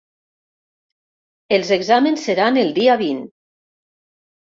[1.59, 3.25] Els exàmens seran el dia vint.